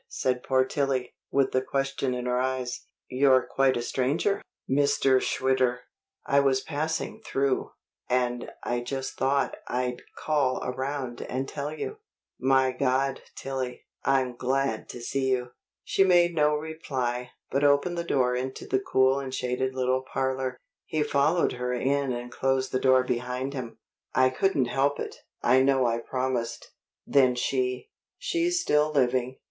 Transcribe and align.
said 0.09 0.41
poor 0.41 0.65
Tillie, 0.65 1.13
with 1.29 1.51
the 1.51 1.61
question 1.61 2.15
in 2.15 2.25
her 2.25 2.39
eyes. 2.39 2.87
"You're 3.07 3.43
quite 3.47 3.77
a 3.77 3.83
stranger, 3.83 4.41
Mr. 4.67 5.21
Schwitter." 5.21 5.81
"I 6.25 6.39
was 6.39 6.59
passing 6.61 7.21
through, 7.23 7.73
and 8.09 8.49
I 8.63 8.79
just 8.79 9.13
thought 9.13 9.57
I'd 9.67 10.01
call 10.17 10.59
around 10.63 11.21
and 11.21 11.47
tell 11.47 11.71
you 11.71 11.97
My 12.39 12.71
God, 12.71 13.21
Tillie, 13.35 13.85
I'm 14.03 14.35
glad 14.35 14.89
to 14.89 15.01
see 15.01 15.29
you!" 15.29 15.51
She 15.83 16.03
made 16.03 16.33
no 16.33 16.55
reply, 16.55 17.33
but 17.51 17.63
opened 17.63 17.95
the 17.95 18.03
door 18.03 18.35
into 18.35 18.65
the 18.65 18.79
cool 18.79 19.19
and 19.19 19.31
shaded 19.31 19.75
little 19.75 20.01
parlor. 20.01 20.57
He 20.87 21.03
followed 21.03 21.51
her 21.51 21.73
in 21.73 22.11
and 22.11 22.31
closed 22.31 22.71
the 22.71 22.79
door 22.79 23.03
behind 23.03 23.53
him. 23.53 23.77
"I 24.15 24.31
couldn't 24.31 24.65
help 24.65 24.99
it. 24.99 25.17
I 25.43 25.61
know 25.61 25.85
I 25.85 25.99
promised." 25.99 26.71
"Then 27.05 27.35
she?" 27.35 27.91
"She's 28.17 28.59
still 28.59 28.91
living. 28.91 29.37